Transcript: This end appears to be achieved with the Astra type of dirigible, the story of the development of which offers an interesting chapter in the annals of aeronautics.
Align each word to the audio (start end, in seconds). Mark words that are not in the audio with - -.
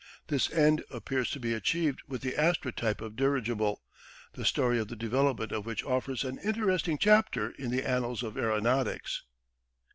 This 0.29 0.51
end 0.51 0.83
appears 0.89 1.29
to 1.29 1.39
be 1.39 1.53
achieved 1.53 2.01
with 2.07 2.21
the 2.21 2.35
Astra 2.35 2.71
type 2.71 3.01
of 3.01 3.15
dirigible, 3.15 3.83
the 4.33 4.45
story 4.45 4.79
of 4.79 4.87
the 4.87 4.95
development 4.95 5.51
of 5.51 5.67
which 5.67 5.83
offers 5.85 6.23
an 6.23 6.39
interesting 6.39 6.97
chapter 6.97 7.51
in 7.51 7.69
the 7.69 7.83
annals 7.87 8.23
of 8.23 8.35
aeronautics. 8.35 9.21